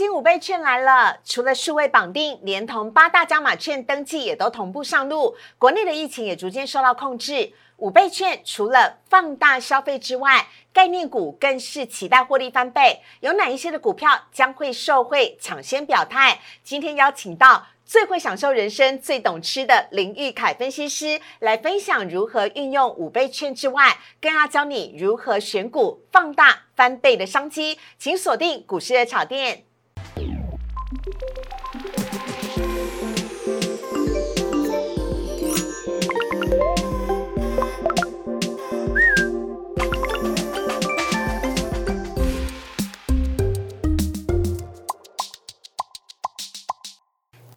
[0.00, 5.36] 新五倍券来了，除了数位绑定，连同八大加码券登记也都同步上路。
[5.58, 7.52] 国内的疫情也逐渐受到控制。
[7.76, 13.02] 五倍券除了放大消费之外，概念股更是期待获利翻倍。
[13.20, 16.40] 有哪一些的股票将会受惠抢先表态？
[16.64, 27.78] 今天邀请到最会享受人生、最懂吃的林玉凯分析师来分享如何运用五倍券之外，更要教你如何选股放大翻倍的商机。
[27.98, 29.64] 请锁定股市的炒店。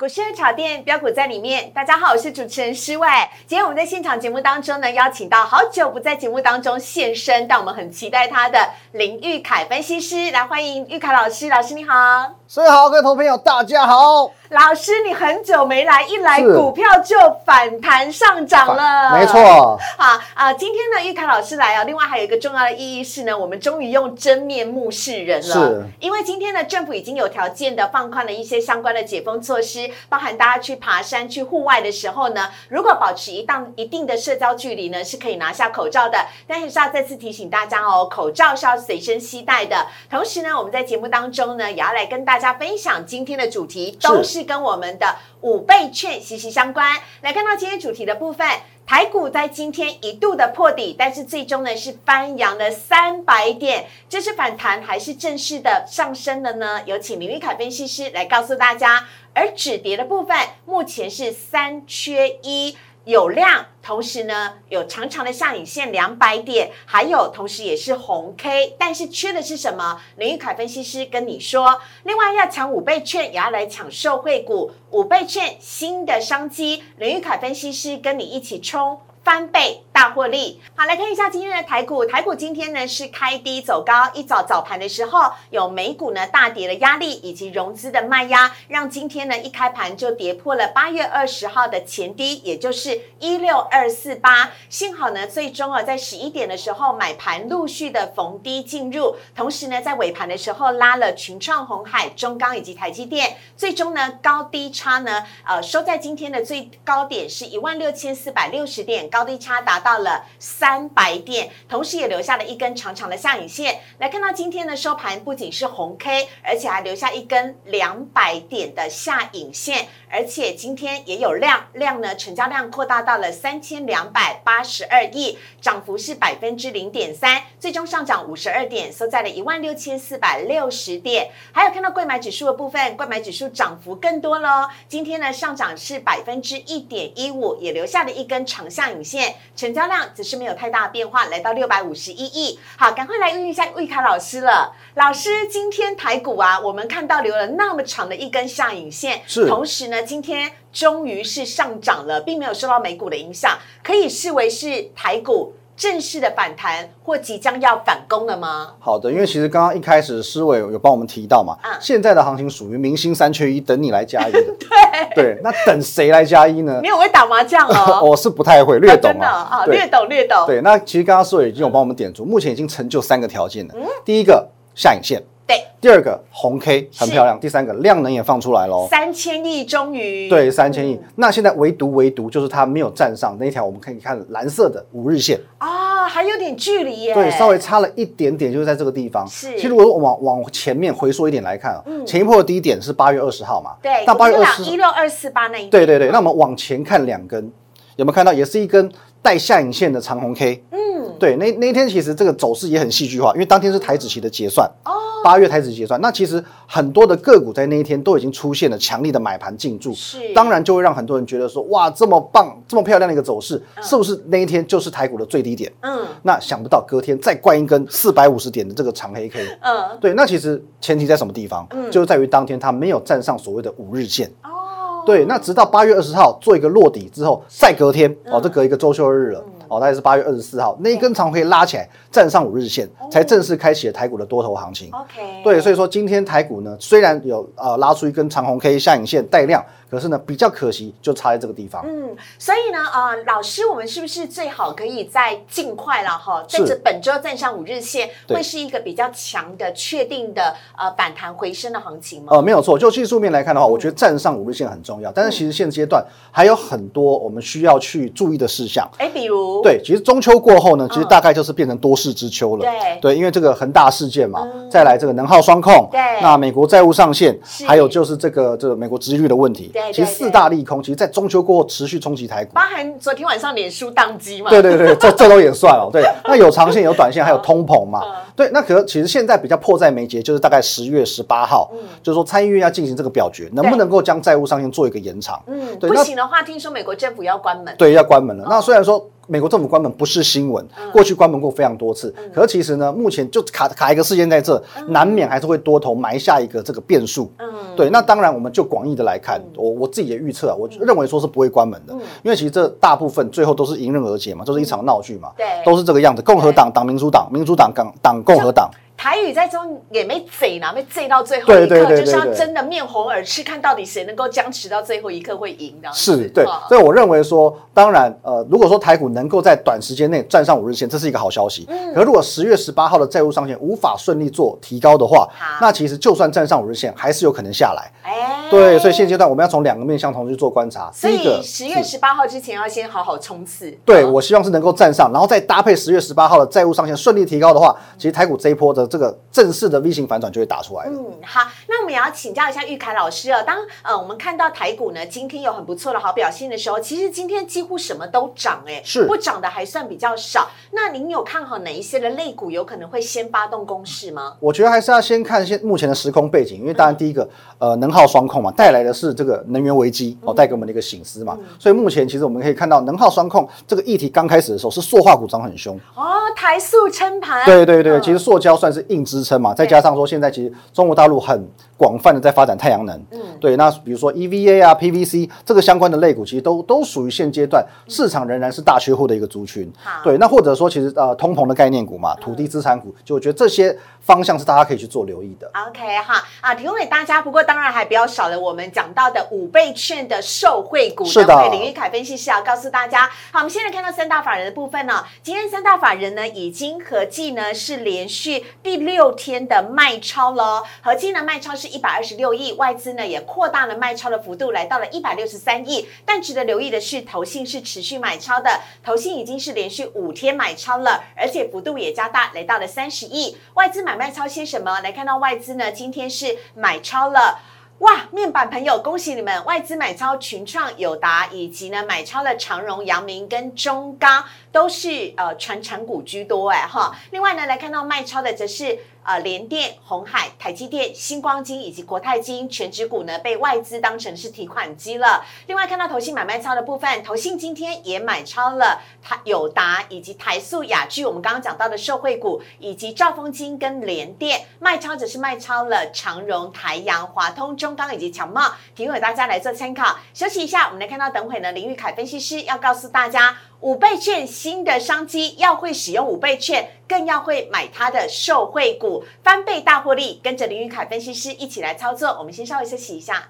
[0.04, 1.72] 股市炒店标股在里面。
[1.72, 3.32] 大家好，我是主持人施外。
[3.48, 8.60] 今天我们在现场节目当中呢，邀请到好久不在节目当中现身，但我们很期待他的
[8.92, 11.48] 林玉凯分析师来欢迎玉凯老师。
[11.48, 14.30] 老师你好，所以好，各位投朋友大家好。
[14.54, 19.18] 老师，你很久没来，一来股票就反弹上涨了。
[19.18, 19.80] 没错。
[19.98, 25.56] 好啊，今天呢，玉凯老师来啊，另外还有一个重要的意义是呢，我们终于用真面目示人了。
[25.56, 25.84] 是。
[26.00, 29.90] 因为今天呢，政府已经有条件的放宽了一些相关的解封措施。
[30.08, 36.28] 包含大家去爬山、去户外的时候呢，如果保持一档一定的社交距离呢，是可以拿下口罩的。
[36.46, 39.88] 但是是要再次提醒大家哦，口罩是要随身携带的。
[40.12, 47.00] 同时呢，我们在节目当中呢，也要来跟大家分享今天的主题，都是跟我们的五倍券息息相关。
[47.22, 48.48] 来看到今天主题的部分。
[48.86, 56.82] 台股在今天一度的破底，但是最终呢是翻扬了三百点，这是反弹还是正式的上升了呢？
[56.86, 59.08] 有请林玉凯分析师来告诉大家。
[59.34, 62.78] 而止跌的部分目前是三缺一。
[63.06, 70.02] 有量，同时呢有长长的下影线两百点，还有同时也是红 K，但是缺的是什么？
[70.16, 79.00] 林玉凯分析师跟你说，另外要抢五倍券，也要来抢受惠股，五倍券新的商机，林玉凯分析师跟你一起冲。
[79.24, 82.04] 翻倍大获利，好来看一下今天的台股。
[82.04, 94.52] 台股今天呢是开低走高，一早早盘的时候有美股呢大跌的压力，以及融资的卖压，让今天呢一开盘就跌破了八月二十号的前低，也就是一六二四八。
[94.68, 109.08] 幸好呢最终啊在十一点的时候买盘陆续的逢低进入，同时呢在尾盘的时候拉了群创、红海、中钢以及台积电，最终呢高低差呢呃收在今天的最高点是一万六千四百六十点。
[109.08, 113.82] 高低差达到了三百点，同时也留下了一根长长的下影线。
[114.00, 119.88] 来看到今天的收盘，不仅是红 K，而且还留下一根两百点的下影线。
[120.14, 131.32] 而且今天也有量，量呢成交量扩大到了三千两百八十二亿，涨幅是百分之零点三，最终上涨五十二点，收在了一万六千四百六十点。
[131.52, 134.70] 还有看到贵买指数的部分，贵买指数涨幅更多喽。
[134.88, 139.04] 今天呢上涨是百分之一点一五，也留下了一根长下影。
[139.04, 142.58] 线成交量只是没有太大的变化，来到六百五十一亿。
[142.78, 144.74] 好，赶快来问一下魏凯老师了。
[144.94, 149.46] 老师，今天台股啊，我们看到留了那么长的一根下影线，是。
[149.46, 155.54] 同时呢，今天终于是上涨了，并没有受到美股的影响，可以视为是台股。
[155.76, 158.74] 正式的反弹或即将要反攻了吗？
[158.80, 164.32] 好的，因为其实刚刚一开始思伟有帮我们提到嘛，现在的行情属于明星三缺一，等你来加一。
[164.32, 166.80] 对对，那等谁来加一呢？
[166.84, 168.02] 你有会打麻将哦？
[168.08, 170.46] 我 是不太会，略懂啊，略懂略懂。
[170.46, 173.74] 对，那其实刚刚思伟已经有帮我们点出，目前已经成就三个条件了。
[173.76, 175.24] 嗯第一个下影线。
[175.46, 180.30] 对，第二个红 K 很漂亮，第三个量能也放出来喽，三千亿终于。
[180.30, 185.38] 对三千亿，那现在唯独唯独就是它没有站上那条，我们可以看蓝色的五日线。
[185.58, 189.28] 啊，还有点距离耶，对，稍微差了一点点，就是在这个地方。
[189.28, 197.52] 是，其实如果往往前面回缩一点来看啊，前一波的低点是八月二十号嘛，对，那八月二十一六二四八那一对对对，那我们往前看两根，
[197.98, 198.32] 有没有看到？
[198.32, 198.90] 也是一根
[199.22, 200.64] 带下影线的长红 K？
[200.72, 204.66] 嗯，对，那那天其实这个走势也很戏剧化，因为当天是台子期的结算。
[204.86, 205.03] 哦。
[205.24, 215.72] 八月开始结算，那其实很多的个股在那一天都已经出现了强力的买盘进驻，是，当然就会让很多人觉得说，哇，这么棒，这么漂亮的一个走势，是不是那一天就是台股的最低点？
[215.82, 221.66] 嗯，那想不到隔天再灌一根四百五十点的这个长黑 K，嗯，对，那其实前提在什么地方？
[221.72, 224.28] 嗯，就是在于当天它没有站上所谓的五日线。
[224.44, 229.44] 哦，对，那直到八月二十号做一个落底之后，再隔天，哦，这隔一个周休日了。
[229.76, 234.90] 哦，大概是八月二十四号那一根长黑拉起来，站上五日线，才正式开启了台股的多头行情。
[234.92, 239.64] OK，对，所以说今天台股呢，虽然有呃拉出一根长红 K 下影线带量。
[239.94, 241.86] 可是呢，比较可惜就差在这个地方。
[241.86, 252.30] 嗯，所以呢，呃，老师，我们是不是最好可以在尽快了哈，在这本周站上五日线，会是一个比较强的、确定的呃反弹回升的行情吗？
[252.32, 255.12] 呃，没有错，就技术面来看的话，我觉得站上五日线很重要。
[255.12, 258.90] 但是其实现阶段还有很多我们需要去注意的事项。
[258.98, 262.66] 哎，比如对，其实中秋过后呢，其实大概就是变成多事之秋了。
[262.66, 267.38] 对对，因为这个恒大事件嘛，再来这个能耗双控，对，那美国债务上限，
[267.68, 269.70] 还有就是这个这个美国殖利率的问题。
[269.72, 274.50] 对，其实四大利空，其实，在中秋过后持续冲击台股，包含昨天晚上脸书宕机嘛。
[274.50, 275.90] 对对对，这这都也算哦。
[275.92, 278.02] 对， 那有长线有短线，还有通膨嘛。
[278.36, 281.72] 对，那可其实现在比较迫在眉睫，就是大概十月十八号，
[282.02, 285.42] 就是说参议院要进行这个表决，能不能够将债务上限做一个延长？
[285.48, 287.74] 嗯，不行的话，听说美国政府要关门。
[287.78, 288.46] 对，要关门了。
[288.50, 289.10] 那虽然说。
[289.26, 292.14] 美国政府关门不是新闻，过去关门过非常多次。
[292.36, 297.32] 可是其实呢，目前就卡卡一个事件在这，难免还是会多头埋下一个这个变数。
[297.40, 297.90] 嗯，对。
[297.90, 306.22] 那当然，我们就广义的来看，我我自己也预测啊，我认为说是不会关门的，因为其实这大部分最后都是迎刃而解嘛，就是一场闹剧嘛，对，都是这个样子。
[306.22, 308.72] 共和党党民主党，民主党党党共和党。
[309.04, 315.90] 台语在中也没贼呢，没贼到最后一刻，就是要真的面红耳赤，看到底谁能够僵持到最后一刻会赢的。
[315.92, 321.66] 是对，所以我认为说，当然，呃，如果说台股能够在短时间内站上五日线，这是一个好消息。
[321.68, 321.94] 嗯。
[321.94, 325.28] 可如果十月十八号的债务上限无法顺利做提高的话，
[325.60, 327.92] 那其实就算站上五日线，还是有可能下来。
[328.04, 328.30] 哎。
[328.50, 330.90] 对，所以现阶段我们要从两个面向同时去做观察。
[330.94, 333.70] 所以十月十八号之前要先好好冲刺。
[333.84, 339.64] 对，我希望是能够站上，然后再搭配十月十八号的债务上限顺利提高的话，其实台股这一波的这个正式。
[339.74, 343.42] 的 V 型反转就会打出来嗯，好，那我们也要请教一下玉凯老师哦。
[343.44, 350.48] 当呃我们看到台股呢今天有很不错的好表现的时候，其实今天几乎什么都涨，哎，是不涨的还算比较少。
[350.74, 354.36] 那您有看好哪一些的类股有可能会先发动攻势吗？
[354.40, 361.36] 我觉得还是要先看现目前的时空背景，因为当然第一个呃能耗双控嘛，带来的是这个能源危机哦，带给我们的一个醒思嘛。
[361.58, 366.04] 所以目前其实我们可以看到能耗双控这个议题刚开始的时候是塑化股涨很凶哦，
[366.36, 367.46] 台塑撑盘。
[367.46, 371.46] 对对对，其实塑胶算是硬支撑嘛，再加上说现在其实中国大陆很
[371.78, 379.72] 广泛的在发展太阳能，嗯，对，那比如说 EVA 啊、PVC 这个相关的类股，其实都都属于现阶段市场仍然是大缺货的一个族群。
[380.04, 383.78] 对，那或者说其实呃通膨的概念股嘛，土地资产股，就我觉得这些。
[384.04, 385.50] 方向是大家可以去做留意的。
[385.70, 387.22] OK 哈啊，提供给大家。
[387.22, 391.50] 不过当然还比较少了，我们讲到的五倍券的受惠股，是的。
[391.52, 393.10] 林玉凯分析师要告诉大家。
[393.32, 395.06] 好，我们现在看到三大法人的部分呢。
[395.22, 405.88] 今天三大法人呢已经合计呢是连续第六天的卖超了，合计呢卖超是一百二十六亿，外资呢也扩大了卖超的幅度，来到了一百六十三亿。
[406.06, 413.36] 但值得留意的是，投信是持续买超的，投信已经是连续五天买超了，而且幅度也加大，来到了三十亿。
[413.56, 414.04] 外资买。
[414.04, 414.82] 卖超些什么？
[414.82, 415.72] 来看到外资呢？
[415.72, 417.40] 今天是买超了，
[417.78, 418.10] 哇！
[418.12, 426.96] 面板朋友，恭喜你们，外资买超群创、友达，以及呢买超了长荣、阳明跟中钢，都是呃传产股居多哎哈。
[427.12, 428.80] 另外呢，来看到卖超的则是。
[429.06, 435.26] 呃，联电、红海、台积电、星光金以及国泰金全指股呢，被外资当成是提款机了。
[435.48, 450.00] 另外，看到投信买卖超的部分，投信今天也买超了台友达以及台塑、雅居，我们刚刚讲到的受惠股，以及兆丰金跟联电卖超，则是卖超了长荣、台阳、华通、中钢以及强茂，提供给大家来做参考。
[450.14, 453.36] 休息一下，我们来看到等会呢，林玉凯分析师要告诉大家。
[453.64, 460.20] 五倍券新的商机，要会使用五倍券，更要会买它的受惠股，翻倍大获利。
[460.22, 462.10] 跟着林云凯分析师一起来操作。
[462.20, 463.24] 我们先稍微休息一下，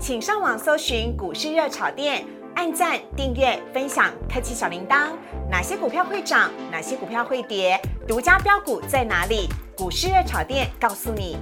[0.00, 2.26] 请上网搜寻股市热炒店，
[2.56, 5.10] 按赞、订阅、分享，开启小铃铛。
[5.48, 6.50] 哪些股票会涨？
[6.72, 7.80] 哪些股票会跌？
[8.08, 9.48] 独家标股在哪里？
[9.76, 11.36] 股市热炒店告诉你。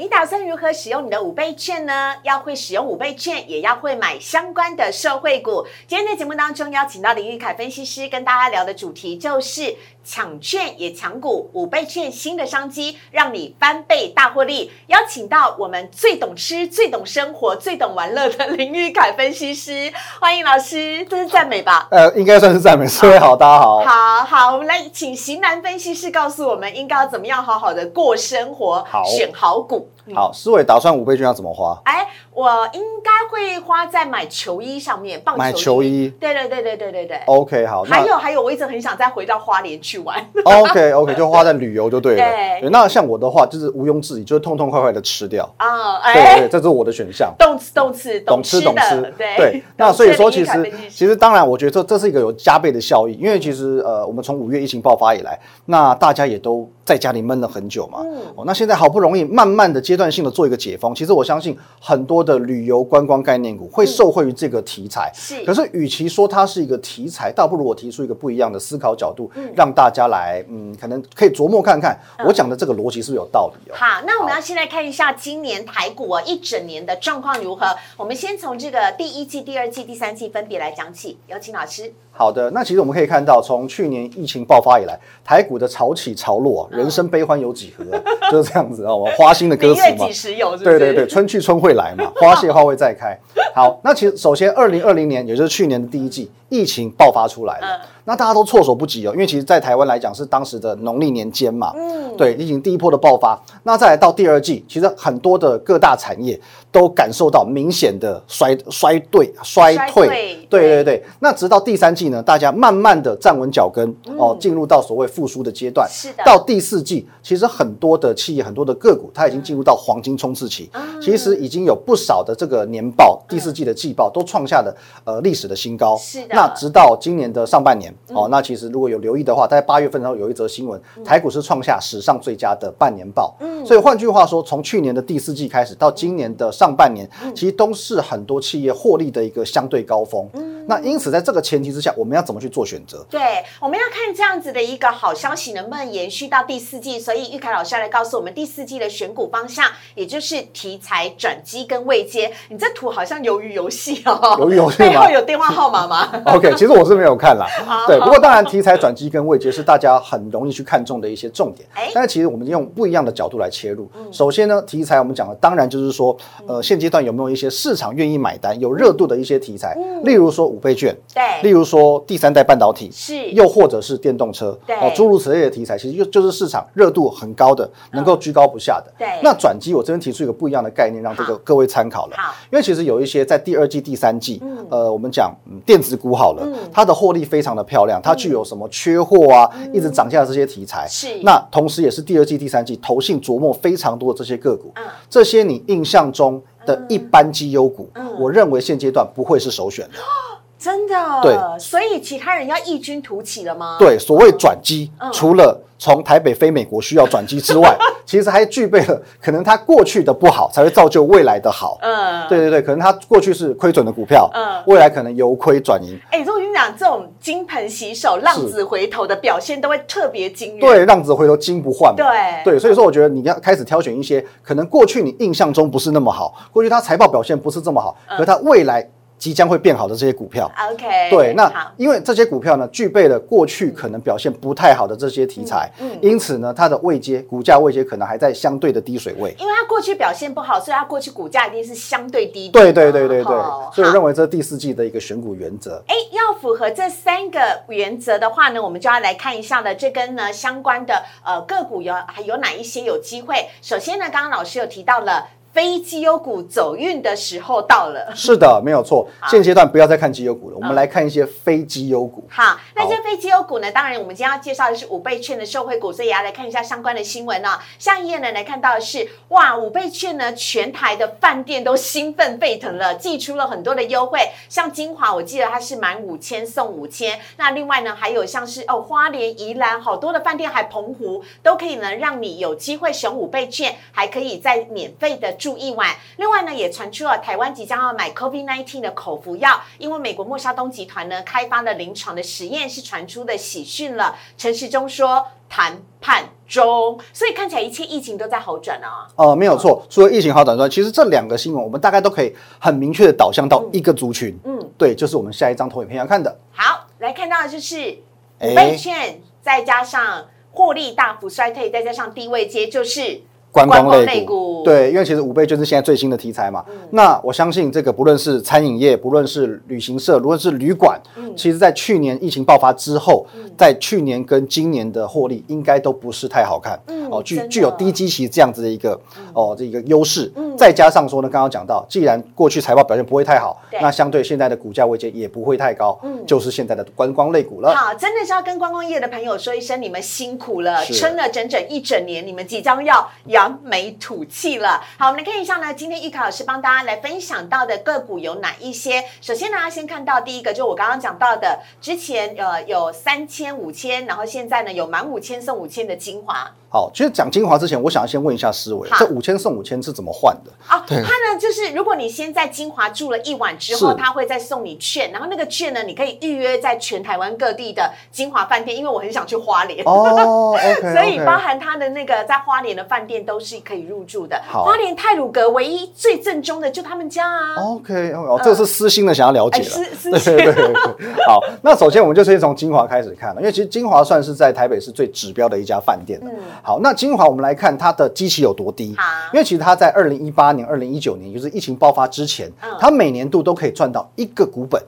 [0.00, 2.14] 你打算如何使用你的五倍券呢？
[2.22, 5.66] 要会使用五倍券，也要会买相关的社会股。
[5.86, 9.76] 今天在节目当中邀请到林玉凯分析师跟大家聊的主题就是。
[10.10, 14.72] 抢券也抢股，五倍券新的商机，让你翻倍大获利。
[14.88, 21.86] 邀请到我们最懂吃、最懂生活、最懂玩乐的林玉凯分析师，欢迎老师，这是赞美吧？
[21.92, 22.84] 呃，应该算是赞美。
[23.00, 23.78] 各位好，大家好。
[23.84, 29.88] 好好，我们来请型男分析师告诉我们，应该要怎么样好好的过生活，好选好股。
[30.14, 31.80] 好，思伟打算五倍券要怎么花？
[31.84, 36.12] 哎，我应该会花在买球衣上面，棒球衣。
[36.20, 37.20] 对对对对对对对。
[37.26, 37.82] OK，好。
[37.82, 40.18] 还有还有，我一直很想再回到花莲去玩。
[40.44, 42.22] OK OK，就花在旅游就对了。
[42.22, 46.12] 对，那像我的话，就是毋庸置疑，就是痛痛快快的吃掉啊。
[46.12, 47.32] 对对，这是我的选项。
[47.38, 49.00] 动吃动吃，懂吃懂吃。
[49.16, 49.62] 对对。
[49.76, 56.70] 那所以说，其实其实当然，我觉得这这是一个有加倍的效益，因为其实呃，我们从五月疫情爆发以来，那大家也都。
[56.90, 58.00] 在家里闷了很久嘛。
[58.34, 65.08] 哦，那现在好不容易慢慢的阶段性的做一个解封，其实我相信很多的旅游观光概念股会受惠于这个题材。
[65.14, 73.76] 是，可是与其说它是一个题材，倒不如我提出一个不一样的思考角度，让大家来，嗯，可能可以琢磨看看，我讲的这个逻辑是不是有道理哦。
[73.76, 77.66] 好，那我们要先来看一下今年台股啊一整年的状况如何。
[77.96, 81.92] 我们先从这个第一季、第二季、第三季分别来讲起，有请老师。
[82.12, 87.84] 好的，那其实我们可以看到，从去年疫情爆发以来，台股的潮起潮落，人生悲欢有几何，
[88.32, 88.92] 就是这样子啊。
[89.16, 90.56] 花心的歌词嘛，几时有？
[90.56, 93.16] 对对对，春去春会来嘛， 花谢花会再开。
[93.54, 97.80] 好，那其实首先，二零二零年，也就是去年的第一季，疫情爆发出来了。
[98.10, 103.40] 那大家都措手不及哦，因为其实，在台湾来讲是当时的农历年间嘛，嗯，对，疫情第一波的爆发。
[103.62, 106.38] 那再来到第二季，其实很多的各大产业
[106.72, 111.04] 都感受到明显的衰衰退衰退，对对对。
[111.20, 115.88] 那直到第三季呢，大家慢慢的站稳脚跟哦，进入到所谓复苏的阶段。
[115.88, 116.24] 是的。
[116.24, 120.68] 到第四季，其实很多的企业、很多的个股，它已经进入到黄金冲刺期。
[121.00, 125.96] 其实已经有不少的这个年报、第四季的季报都创下了呃历史的新高。
[125.96, 126.28] 是的。
[126.30, 127.94] 那直到今年的上半年。
[128.08, 133.36] 哦，那其实如果有留意的话，在八月份的时候有一则新闻，台股是创下史上最佳的半年报。
[133.40, 140.28] 嗯，所以换句话说，从去年的第四季开始到今年的上半年，其实都是很多企业获利的一个相对高峰。
[140.34, 143.06] 嗯，那因此在这个前提之下，我们要怎么去做选择？
[143.08, 143.20] 对，
[143.60, 146.98] 我们要看这样子的一个好消息能不能延续到第四季。
[146.98, 152.32] 所以玉凯老师要来告诉我们第四季的选股方向，也就是题材转机跟未接。
[152.48, 156.10] 你这图好像鱿鱼游戏哦，鱿鱼游戏 背后有电话号码吗？
[156.34, 157.46] OK，其实我是没有看啦。
[157.86, 157.98] 对。
[158.00, 161.68] 不过当然，题材 转机跟位阶是大家很容易去看中的一些重点。
[161.94, 163.88] 但是其实我们用不一样的角度来切入。
[164.10, 169.76] 首先呢，题材我们讲的当然就是说，呃，现阶段有没有一些市场愿意买单、有热度的一些题材？
[170.04, 174.76] 例如说五倍券，对；例如说第三代半导体，是；又或者是电动车，对。
[174.94, 178.92] 诸如此类的题材，其实就就是市场热度很高的，能够居高不下的。
[178.98, 179.08] 对。
[179.22, 182.16] 那转机，我这边提出一个不一样的概念，让这个各位参考了。
[182.16, 182.34] 好。
[182.50, 185.34] 因为其实有一些在第二季、第三季，呃，我们讲
[185.64, 188.68] 电子股好了，它的获利非常的漂亮，它具有什么？
[188.68, 191.06] 缺货啊，一直涨价的这些题材，是。
[191.22, 194.72] 那同时也是第二季、第三季投信琢磨非常多的这些个股，
[195.08, 199.94] 这些你印象中的一般绩优股，我认为现阶段不会是首选的，
[200.60, 200.94] 真的。
[201.22, 203.76] 对，所以其他人要异军突起了吗？
[203.78, 205.58] 对，所谓转机，除了。
[205.82, 207.74] 从台北飞美国需要转机之外，
[208.04, 211.78] 其实还具备了可能它过去的不好才会造就未来的好。
[211.80, 215.98] 嗯，对对对，可能它过去是亏损的股票，嗯，未来可能由亏转盈。
[216.10, 220.60] 哎，如果你讲这种金盆洗手、浪子回头的表现，都会特别惊人。
[220.60, 221.96] 对，浪子回头金不换。
[221.96, 222.04] 对
[222.44, 228.86] 对，所以说我觉得你要开始挑选一些可能过去你印象中不是那么好，过去它财报表现不是这么好，可它未来。
[229.20, 239.36] 即将会变好的这些股票，OK，对，那因为这些股票呢，具备了过去可能表现不太好的这些题材，嗯，因此呢，它的位阶、股价位阶可能还在相对的低水位。
[239.38, 242.48] 因为它过去表现不好，所以它过去股价一定是相对低。
[242.48, 243.34] 对对对对对，
[243.74, 245.82] 所以我认为这是第四季的一个选股原则。
[245.86, 253.50] 哎，要符合这三个原则的话呢，我们就要来看一下呢，这跟呢相关的呃个股有还有哪一些有机会。
[253.60, 255.26] 首先呢，刚刚老师有提到了。
[255.52, 259.08] 非绩优股走运的时候到了，是的，没有错。
[259.28, 262.24] 现阶段不要再看绩优股了，我们来看一些非绩优股。
[262.30, 263.68] 好，那些非绩优股呢？
[263.72, 267.58] 当然，我们今天要介绍的是五倍券的受惠股，所以也要来看一下相关的新闻呢。
[267.80, 274.20] 下一页呢，来看到的是哇，五倍券呢，全台的饭店都兴奋沸腾了，寄出了很多的优惠。
[274.48, 277.18] 像金华，我记得它是满五千送五千。
[277.38, 285.34] 那另外呢，还有像是哦，花莲、宜兰好多的饭店，还澎湖都可以呢，让你有机会选五倍券，还可以在免费的。
[285.40, 285.96] 住一晚。
[286.18, 294.14] 另外呢，也传出了台湾即将要买 COVID-19 的口服药，因为美国默沙东集团呢开发的临床的实验是传出的喜讯了。
[294.36, 299.08] 陈时中说谈判中，所以看起来一切疫情都在好转啊。
[299.16, 304.38] 哦，没有错，除了疫情好转之外，其实这两个新闻我们大概都可以很明确的导向到一个族群。
[304.44, 306.38] 嗯，对，就是我们下一张投影片要看的。
[306.52, 307.98] 好，来看到的就是
[308.40, 313.22] 五倍券，再加上获利大幅衰退，再加上低位接，就是。
[313.52, 316.64] 观光类股，对，因为其实五倍就是现在最新的题材嘛。
[316.90, 321.00] 那我相信这个不论是餐饮业，不论是旅行社，无论是旅馆，
[321.36, 323.26] 其实在去年疫情爆发之后，
[323.58, 326.78] 在去年跟今年的获利应该都不是太好看。
[327.10, 328.98] 哦，具具有低基期这样子的一个
[329.34, 330.32] 哦这个优势。
[330.56, 337.74] 再加上说呢，刚刚讲到，既然过去财报表现不会太好，那相对现在的股价位阶也不会太高，就是现在的观光类股了。
[337.74, 344.84] 好，真的是要跟观光业的朋友说一声，你们辛苦了，撑了整整一整年，你们即将要扬眉吐气了。
[344.98, 349.02] 好，我们来看一下呢，今天玉考老师帮大家来分享到的个股有哪一些？
[349.22, 356.52] 首先呢，先看到第一个，就我刚刚讲到的，之前呃有三千、五千，然后现在呢有满五千送五千的精华。
[356.72, 360.52] 好，其实讲精华之前，我想要先问一下思维，这五千送五千是怎么换的？
[360.68, 369.84] 啊，它呢就是如果你先在精华住了一晚之后，他会再送你券，然后那个券呢，你可以预约在全台湾各地的精华饭店，因为我很想去花莲。
[369.84, 370.56] 哦
[370.94, 374.40] 所以包含他的那个在花莲的饭店都是可以入住的。
[374.46, 377.56] 好花莲泰鲁阁唯一最正宗的就他们家啊。
[377.56, 379.60] OK，哦，这是私心的想要了解。
[379.64, 381.24] 私私心对对对对。
[381.26, 386.30] 好，那首先我们就先从精华开始看了，因为其实精华算是在台北市最指标的一家饭店了。
[386.62, 388.88] 好，那精华我们来看它的基期有多低。
[389.32, 394.82] 因为其实它在二零一八年、二零一九年，就是疫情爆发之前，它每年度都可以赚到一个股本。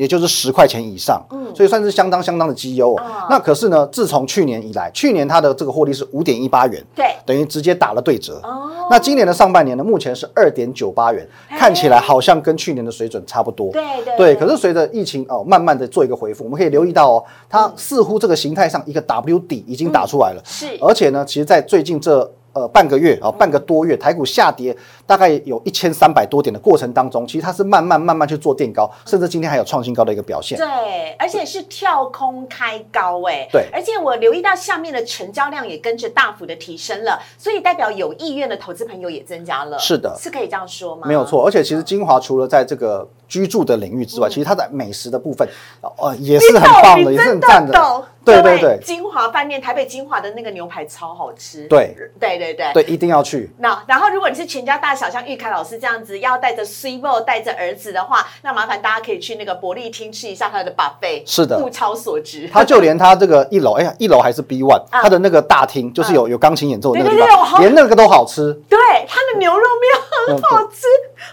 [0.00, 3.02] 嗯，也就是十块钱以上，嗯，所以算是相当相当的绩优哦。
[3.28, 8.40] 那可是呢，自从去年以来，去年它的这个获利是五点一八元，对等于直接打了对折。
[8.42, 13.70] 哦那今年的上半年呢，目前是二点九八元，看起来好像跟去年的水准差不多。
[13.70, 20.42] 对对对，可是随着疫情哦，慢慢的做一个回复，我们可以留意到哦，它似乎这个形态上一个 W 底已经打出来了。
[20.44, 24.76] 是而且呢，其实，在最近这呃半个月啊、半个多月，台股下跌
[25.06, 30.58] 大概有一千三百多点的过程当中，其实它是慢慢慢慢去做垫高，甚至今天还有创新高的一个表现。
[30.58, 39.78] 对，而且是跳空开高哎，对而且我留意到下面的成交量也跟着大幅的提升了，所以代表有意愿的投资朋友也增加了。
[39.78, 41.06] 是的是可以这样说吗？
[41.06, 45.48] 没有错，而且其实精华除了在这个居住的领域之外，其实它在美食的部分，
[45.80, 48.04] 呃，也是很棒的，也是很赞的。
[48.22, 51.66] 对对对金华饭店台北金华的那个牛排超好吃。
[51.68, 52.70] 对对对对。
[52.74, 53.50] 对，一定要去。
[53.58, 62.46] 那然后，如果你是全家大小，像玉凯老师这样子，要带着 s u p e 带着儿子的话，那麻烦大家可以去那个伯利厅吃一下他的 buffet，是的物超所值。
[62.52, 68.52] 他就连他这个一楼， 哎呀，一楼还是 B one，啊它的那个大厅就是有有钢琴演奏的那个地对对对我好方，连那个都好吃。
[68.68, 70.86] 对他的牛肉面很好吃，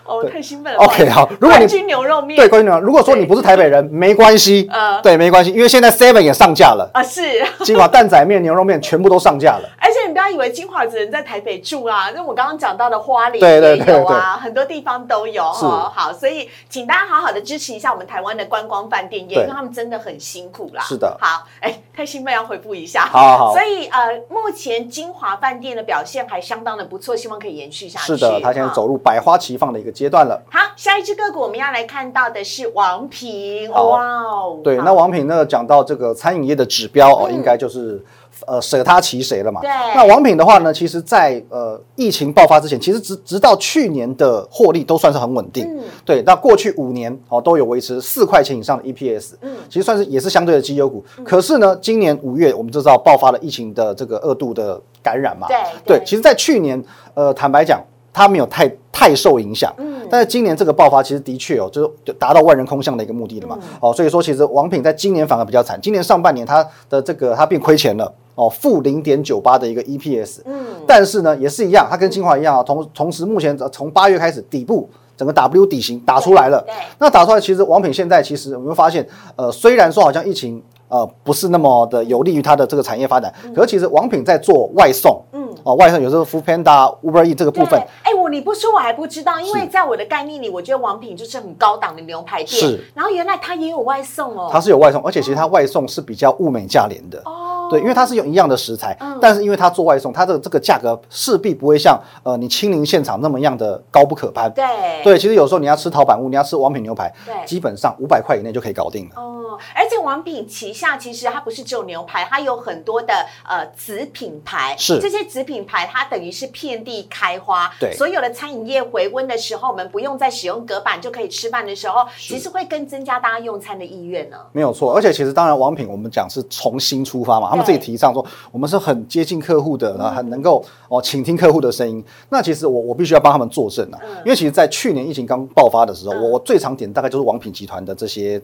[0.05, 0.79] 哦，太兴奋了。
[0.79, 7.43] OK，不好如果你牛肉面，对，关于呢，如果说你不是台北人，没关系呃，对，没关系，因为现在 Seven 也上架了，啊是。
[7.65, 9.69] 金华蛋仔面、牛肉面全部都上架了。
[9.79, 15.91] 而且你不要以为金华只能在台北住啊，那我刚刚讲到的花莲对对也有啊，很多地方都有是哦。
[15.95, 20.83] 好，所以请大家好好的支持一下我们台湾的观光饭店业，因为他们真的很辛苦啦。
[20.83, 23.05] 是的好，哎，太兴奋要回复一下。
[23.05, 28.07] 好好好所以呃，目前金华饭店的表现还相当的不错，希望可以延续下去。
[28.07, 30.41] 是的，它现在走入百花齐放的一个阶段了。
[30.51, 38.03] 好，下一只个股我们要来看到的是王平，哇哦，对，那王平呢讲到这个餐饮业的指标哦，嗯应该就是
[38.45, 39.61] 呃舍他其谁了嘛。
[39.61, 45.65] 对那王品的话呢，其实在呃疫情爆发之前，其实直直到去年的获利都算是很稳定。
[45.65, 51.03] 嗯对，那过去五年哦都有维持四块钱以上的 EPS，嗯其实算是也是相对的绩优股。
[51.25, 55.47] 可是呢，今年五月我们就知道爆发了疫情的这个二度的感染嘛。
[55.47, 56.81] 对对对，其实，在去年
[57.13, 59.71] 呃坦白讲，它没有太太受影响。
[59.77, 60.01] 嗯。
[60.09, 63.55] 但是今年这个爆发其实的确哦，就是就达到万人空巷的一个目的了嘛。
[63.61, 63.67] 嗯。
[63.81, 68.11] 哦，所以说其实王品在今年反而比较惨，今年上半年它的这个它变亏钱了。
[68.33, 70.65] 哦，负零点九八的一个 EPS，嗯。
[70.87, 76.63] 但是呢，也是一样，它跟清华一样啊，同同时目前呃从八月开始底部整个 W 底型打出来了。
[76.99, 85.47] 那打出来其实王品现在其实我们会发现，呃，虽然说好像疫情呃不是那么的有利于它的这个产业发展，可是其实王品在做外送，嗯。
[85.63, 92.83] 哦，外送有时候 Food Panda、Uber E 这个部分，哎，我你不说我还不知道，因为在我的概念里，我觉得王品就是很高档的牛排店，是。
[92.93, 97.21] 然后原来它也有外送哦，它是有外送，而且其实它外送是比较物美价廉的。
[97.23, 97.69] 哦。
[97.69, 99.17] 对，因为它是用一样的食材，嗯。
[99.21, 104.51] 但是因为它做外送，它的这个价格势必不会像呃你亲临现场那么样的高不可攀。
[104.53, 104.65] 对。
[105.05, 109.21] 对，其实有时候你要吃陶板屋，你要吃王品牛排对，基本上五百块以内就可以搞定了。
[109.21, 113.13] 哦，而且王品旗下其实它不是只有牛排，它有很多的
[113.47, 114.99] 呃子品牌，是。
[114.99, 117.71] 这些子品牌它等于是遍地开花。
[117.79, 117.93] 对。
[117.93, 124.37] 所有的餐饮业回温的时候，我们不用再使用隔板就可以吃饭的时候，其实会更增加大家用餐的意愿呢。
[124.51, 132.03] 没有错，而且其实当然，王品我们讲是重新出发嘛，他们自己提倡说我们是很接近客户的，然后很能够哦倾听客户的声音。
[132.29, 138.41] 那其实我我必须要帮他们作证啊，因为其实，在去年疫情刚爆发的时候，我我最常点大概就是王品集团的这些。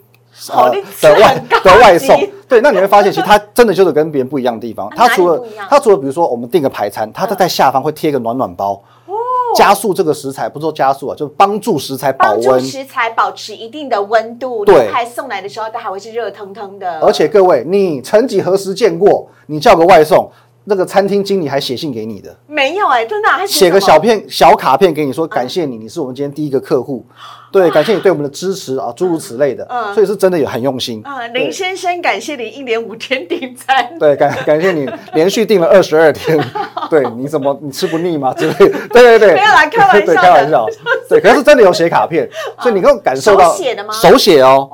[0.50, 4.90] 好你吃的外的外送，对，那你会发现，其实它真的就是跟别人不一样的地方。
[4.96, 8.82] 它除了它除了比如说我们订个排餐，它在下方会贴个暖暖包，
[9.56, 12.62] 加速这个食材，不是说加速啊，就是帮助食材保帮助温。
[12.62, 17.00] 食材保持一定的温度，对牛排送来的时候它还会是热腾腾的。
[17.00, 20.30] 而且各位，你曾几何时见过你叫个外送，
[20.66, 27.06] 那个餐厅经理还写信给你的，没有哎、真的、啊，它写个小片小卡片给你说感谢你，你是我们今天第一个客户，
[27.52, 29.94] 对，感谢你对我们的支持啊，诸如此类的，嗯。
[29.94, 31.02] 所以是真的也很用心。
[31.04, 31.44] 啊，对。
[31.44, 33.98] 林先生，感谢你一连五天订餐。
[34.00, 36.40] 对，感感谢你连续订了二十二天，
[36.90, 38.34] 对，你怎么你吃不腻吗？
[38.34, 40.66] 之类的， 对对对，没有啦开玩笑 开玩笑，
[41.10, 42.30] 对，可是真的有写卡片，
[42.62, 43.94] 所以你能够感受到手写的吗？
[43.94, 44.70] 手写哦，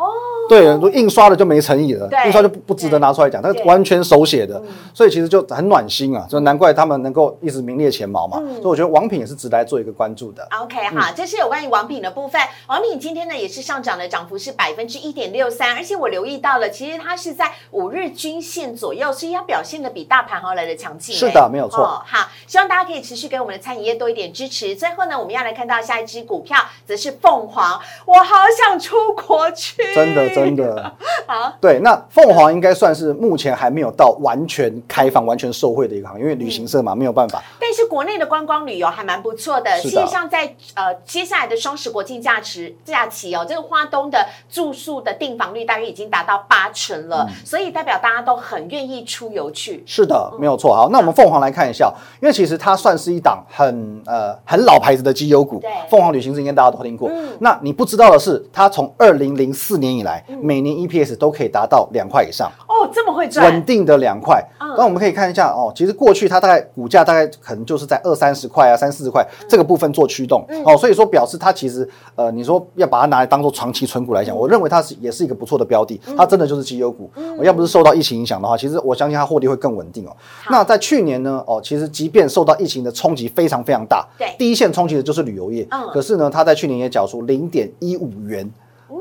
[0.50, 4.62] 对，印刷的就没诚意了，印刷就不不值得拿出来讲，它完全手写的，
[4.94, 8.38] 所以其实就很暖心啊，就难怪他们能够一直名列前茅嘛。
[8.56, 10.48] 所以我觉得王品也是值得做一个关注的。
[10.60, 12.42] OK，好，这是有关于王品的部分。
[12.68, 21.16] 王品今天呢也是上涨的，涨幅是百分之一点六三，而且我留意到了，其实它是在五日均线左右，所以它表现的比大盘还要来的强劲。
[21.16, 22.02] 是的，没有错。
[22.06, 24.76] 好，希望大家可以持续给我们的餐饮业多一点支持。
[24.76, 26.58] 最后呢，我们要来看到下一只股票，
[26.88, 27.80] 则是凤凰。
[28.06, 30.91] 我好想出国去，真的真的。
[31.28, 37.43] 好，对，那凤凰应该算是目前还没有到完全开放、完全受惠的一个行业，因为旅行社嘛，没有办法。
[37.60, 39.69] 但是国内的观光旅游还蛮不错的。
[39.78, 49.84] 事实际上，在呃接下来的双十国庆假期假期哦，这个花东的住宿的订房率大约已经达到八成了，所以代表大家都很愿意出游去。
[49.86, 50.73] 是的，没有错。
[50.73, 55.60] 好，那我们凤凰来看一下，因为其实它算是一档很呃很老牌子的绩优股。
[55.60, 57.08] 对，凤凰旅行社应该大家都听过。
[57.10, 62.52] 嗯，那你不知道的是，它从二零零四年以来，每年 EPS 都可以达到两块以上。
[62.68, 64.44] 哦，这么会赚，稳定的两块。
[64.78, 70.46] 那我们可以看一下哦，其实过去它大概股价大概可能就是在二三十块啊，三四十块这个部分做驱动。
[70.63, 77.10] 哦，所以说表示它其实呃，你说要把它拿来当做长期存股来讲，我认为它是也是一个不错的标的，它真的就是绩优股。
[77.38, 80.15] 我要不是受到疫情影响的话，其实我相信它获利会更稳定哦。
[80.50, 88.50] 那在去年呢，哦，其实即便受到疫情的冲击非常非常大，对，第一线冲击的就是旅游业，嗯，可是呢，它在去年也缴出零点一五元。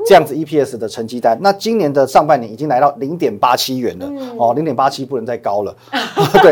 [0.09, 5.75] 这样子 EPS 的成绩单，那今年的上半年已经来到零点八七元了哦，零点八七不能再高了，
[6.41, 6.51] 对，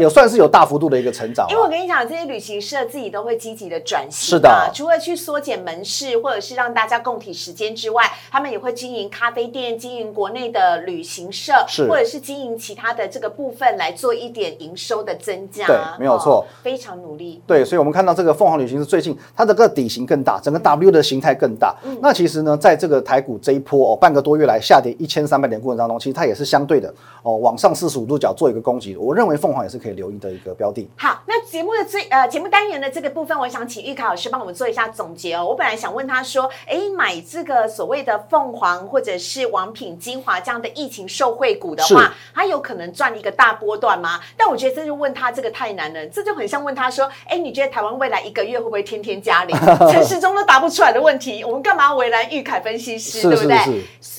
[0.00, 1.46] 也算是有大幅度的一个成长。
[1.48, 15.64] 因为我跟你讲，这些旅行社自己都会积极的转型，是的，除了去缩减门市或者是让大家共体时间之外，他们也会经营咖啡店、经营国内的旅行社，是，或者是经营其他的这个部分来做一点营收的增加。
[15.68, 17.40] 对，没有错，非常努力。
[17.46, 21.72] 对，所以我们看到这个凤凰旅行社最近它的个底型更大，整个 W 的形态更大。
[21.84, 28.96] 嗯那其实呢，在这个台股这一波哦，半个多月来下跌一千三百点过程当中，其实它也是相对的哦，往上四十五度角做一个攻击。
[28.96, 30.88] 我认为凤凰也是可以留意的一个标的。
[30.96, 35.44] 好，那节目的这呃节目单元的这个部分，我想请玉凯老师帮我们做一下总结哦。
[35.46, 44.20] 我本来想问他说，哎，买这个所谓的凤凰或者是王品精华这样的疫情受惠股的话，它有可能赚一个大波段吗？
[44.36, 49.56] 但我觉得这就问他这个太难了，这就很像问他说，哎，你觉得台湾未来一个月会不会天天加零？
[49.90, 53.56] 陈时中都答不出来的问题，我们干嘛为难玉凯分析师，对不对？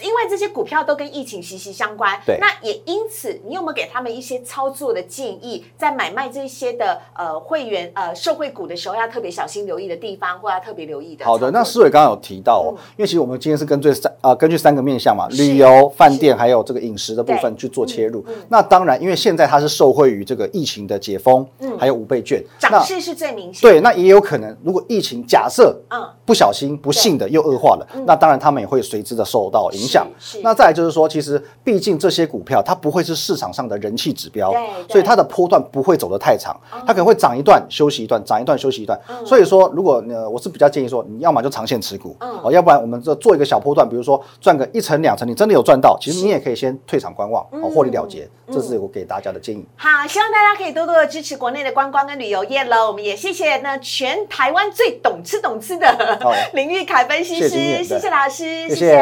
[0.04, 11.26] 因为这些股票都跟疫情息息相关，对，那也因此，你有没有给他们一些操作的建议，在买卖这些的呃会员呃受惠股的时候，要特别小心留意的地方，或要特别留意的？
[11.26, 18.24] 好的，那思伟刚刚有提到哦，因为其实我们今天是根据三呃根据三个面向嘛，旅游、饭店还有这个饮食的部分去做切入。
[18.50, 23.62] 那当然，因为现在它是受惠于这个疫情的解封，嗯，还有五倍券，涨势是最明显。
[23.62, 26.08] 对，那也有可能，如果疫情假设嗯。
[26.28, 30.08] 不小心不幸的又恶化了，那当然他们也会随之的受到影响。
[30.42, 34.54] 那再来就是说，其实毕竟这些股票它不会是市场上的人气指标，
[34.90, 38.98] 所以它的波段不会走得太长，它可能会涨一段休息一段，涨一段休息一段。
[39.26, 48.30] 所以说，如果呃我是比较建议说，你要么就长线持股，哦，要不然我们这做一个小波段，比如说赚个一成两成，你真的有赚到，其实你也可以先退场观望，哦，获利了结。
[48.50, 49.66] 这是我给大家的建议。
[49.76, 52.88] 好，希望大家可以多多的支持国内的观光跟旅游业喽。
[52.88, 56.18] 我们也谢谢那全台湾最懂吃懂吃的
[56.54, 57.50] 林玉 凯分析师，
[57.84, 58.96] 谢谢老师，谢谢。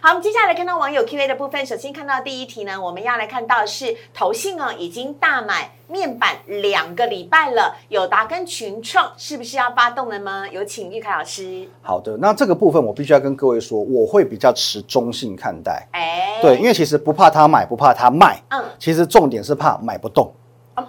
[0.00, 1.64] 好，我们接下来看到网友 Q A 的部分。
[1.64, 7.74] 首先看到第一题呢，我们要来看到是投信哦，已经大买面板两个礼拜了。
[7.88, 10.46] 友达跟群创是不是要发动了吗？
[10.50, 11.66] 有请玉凯老师。
[11.80, 15.88] 好的，那这个部分我必须要跟各位说，我会比较持中性看待。
[15.92, 18.38] 哎，对，因为其实不怕他买，不怕他卖。
[18.50, 20.30] 嗯，其实重点是怕买不动。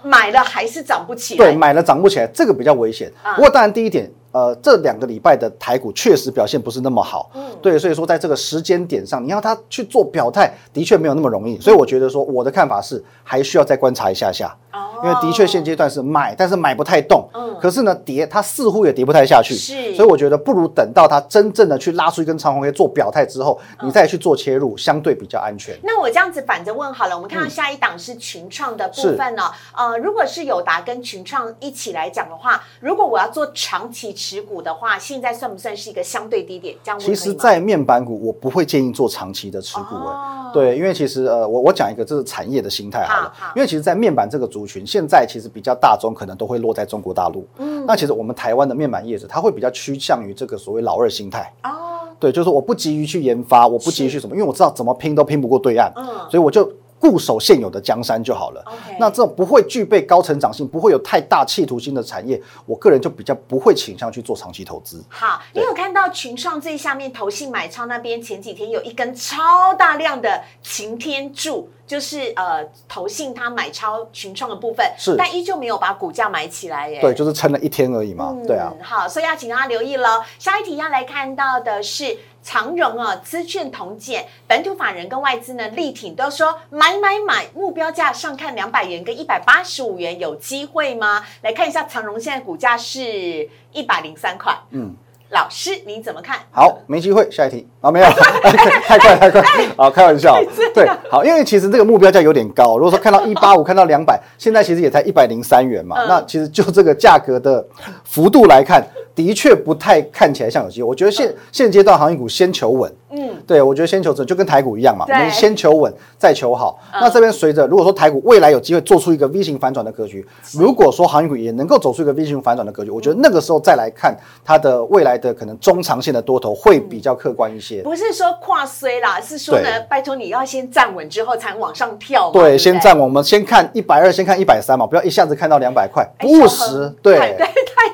[0.02, 1.46] 买了还是涨不起来？
[1.46, 3.10] 对，买了涨不起来，这个比较危险。
[3.34, 4.10] 不过当然第一点。
[4.30, 11.58] 呃，这两个礼拜的台股确实表现不是那么好，嗯，对，所以说在这个时间点上，你要他去做表态，的确没有那么容易。
[11.60, 14.54] 所以我觉得说，我的看法是还需要再观察一下下，
[15.02, 25.74] 因为的确现阶段是买，但是买不太动，嗯，可是呢跌，它似乎也跌不太下去，是，所以我觉得不如等到它真正的去拉出一根长红 K 做表态之后，你再去做切入，相对比较安全。
[25.82, 29.44] 那我这样子反着问好了，我们看到下一档是群创的部分呢，
[29.76, 34.98] 呃，如果是友达跟群创一起来讲的话，如果我要做长期持股的话。
[34.98, 36.74] 现在算不算是一个相对低点？
[36.82, 39.94] 这样其实，在面板股，我不会建议做长期的持股。
[39.94, 43.32] 哦，对，因为其实呃，我我讲一个，这是产业的心态好了。
[43.54, 47.46] 因为其实，在面板这个族群，现在其实比较大宗，可能都会落在中国大陆。
[47.58, 51.52] 嗯，那其实我们台湾的面板业者，他会比较趋向于这个所谓老二心态。
[51.62, 55.92] 哦，对，就是我不急于去研发，我不急于去什么，因为我知道怎么拼都拼不过对岸。
[55.96, 56.68] 嗯，所以我就。
[57.00, 58.64] 固守现有的江山就好了。
[58.98, 65.02] 那这种不会具备高成长性、不会有太大企图心的产业，我个人就比较不会倾向去做长期投资。
[65.08, 77.00] 好，你有看到群创最下面投信买超那边前几天有一根超大量的擎天柱，就是呃投信它买超群创的部分，是，但依旧没有把股价买起来耶。
[77.00, 78.36] 对，就是撑了一天而已嘛。
[78.46, 78.72] 对啊。
[78.82, 80.22] 好，所以要请大家留意喽。
[80.38, 82.16] 下一题要来看到的是。
[82.42, 91.24] 长荣啊，资券同减，本土法人跟外资呢力挺，都说买买买，目标价上看两百元跟一百八十五元，有机会吗？
[91.42, 94.94] 来看一下长荣现在股价是一百零三块，嗯，
[95.30, 96.38] 老师你怎么看？
[96.50, 99.42] 好，没机会，下一题啊，没有，太快太快，
[99.76, 100.40] 好，开玩笑，
[100.72, 107.66] 对，好，因为其实这个目标价有点高，如果说看到 一八五，看到两百，现在其实也才一百零三元嘛，那其实就这个价格的
[108.04, 108.82] 幅度来看。
[109.18, 112.88] 的确不太看起来像有机会，我觉得现现阶段行业股先求稳。
[113.10, 116.78] 嗯，对，我觉得先求稳就跟台股一样嘛，我们先求稳再求好。
[116.92, 127.82] 那这边随着如果说台股未来有机会做出一个 V 型反转的格局，如果说行业股也能够走出一个 V 型反转的格局，我觉得那个时候再来看它的未来的可能中长线的多头会比较客观一些。
[127.82, 132.30] 不是说跨衰啦，是说呢，拜托你要先站稳之后才往上跳。
[132.30, 136.94] 对，先站稳，我们先看一百二，先看一百三嘛，不要一下子看到两百块，不务实。
[137.02, 137.36] 对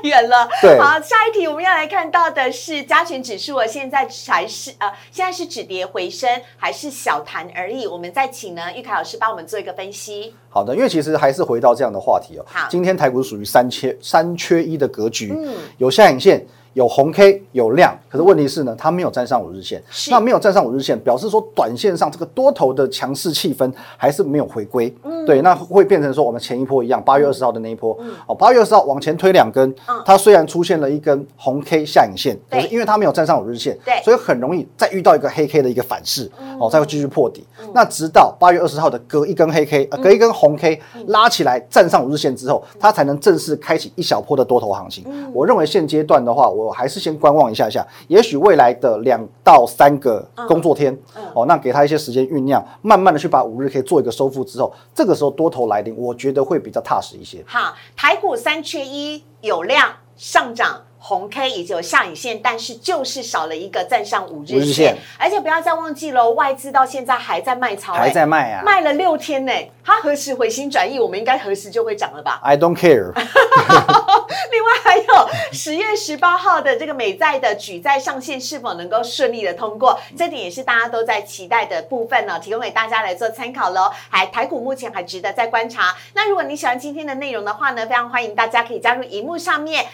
[0.05, 0.49] 远了。
[0.63, 4.93] 对，好，下一题我们要来看到的是加权指数，现在才是呃。
[5.11, 7.87] 现在是止跌回升，还是小弹而已？
[7.87, 10.35] 我们再请呢玉凯老师帮我们做一个分析。
[10.49, 12.45] 好的，因为其实还是回到这样的话题哦。
[12.47, 16.45] 好，今天台股是属于三缺三缺一的格局，嗯，有下影线。
[16.75, 19.83] 有红 K 有量，可是问题是呢，它没有站上五日线。
[20.11, 24.95] 那没有站上五日线，表示说短线上这个多头的强势气氛还是没有回归。
[25.05, 27.97] 嗯，对，那会变成说我们前一波一样，八月二十号的那一波。
[28.27, 29.73] 哦，八月二十号往前推两根，
[30.05, 37.45] 它虽然出现了一根红 K 下影线，可是因为它没有站上五日线，对，所以很容易再遇到一个黑 K 的一个反噬，哦，再会继续破底。
[37.73, 45.05] 那直到八月二十号的隔一根黑 K，呃，隔一根红 K 拉起来站上五日线之后，它才能正式开启一小波的多头行情。
[45.33, 46.64] 我认为现阶段的话，我。
[46.65, 50.97] 我还是先观望一下下，也许未来的两到三个工作天，
[51.35, 57.45] 哦，那给他一些时间酝酿，慢慢的去把五日 K 做一个收复之后，这个时候多头来临，我觉得会比较踏实一些。
[57.47, 60.83] 好，台股三缺一，有量上涨。
[61.07, 69.53] 红 K 以及有下影线，但是就是少了一个站上五日线，而且不要再忘记了，外资到现在还在卖超，还在卖啊，卖了六天呢。
[69.85, 70.99] 它何时回心转意？
[70.99, 73.13] 我们应该何时就会涨了吧？I don't care。
[74.51, 80.01] 另外还有十月十八号的这个美债的举债上限是否能够顺利的通过？
[80.17, 83.93] 这点也是大家都在期待的部分呢，提供给大家来做参考喽。
[84.09, 85.95] 还台股目前还值得再观察。
[86.15, 89.85] 那如果你喜欢今天的内容的话呢，非常欢迎大家可以加入荧幕上面。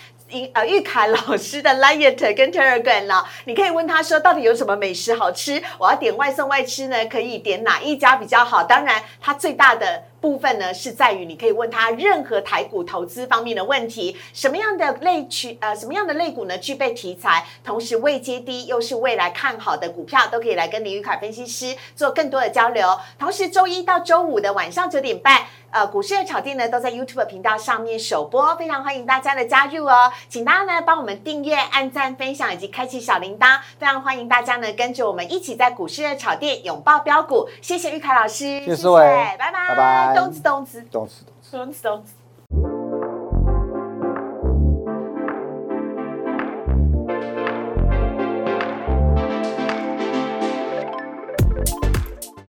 [0.52, 5.62] 呃，玉凯老师的 Liet 跟 Telegram 呢，你可以问他说，到底有什么美食好吃？
[5.78, 8.62] 我要点外送外吃呢，可以点哪一家比较好？
[8.62, 10.04] 当然，他最大的。
[10.20, 22.98] 部分呢是在于你可以问他任何台股投资方面的问题，什么样的类区呃什么样的类股呢具备题材，同时未接低又是未来看好的股票，都可以来跟林玉凯分析师做更多的交流。
[23.18, 37.48] 同时周一到周五的晚上九点半，呃股市的炒店呢都在 YouTube 频道上面首播，非常欢迎大家的加入哦，请大家呢帮我们订阅、按赞、分享以及开启小铃铛，非常欢迎大家呢跟着我们一起在股市的炒店拥抱标股。
[37.62, 40.20] 谢谢玉凯老师，谢谢各位，拜拜，拜拜。
[40.20, 42.14] 动词，动词，动词，动词，动词。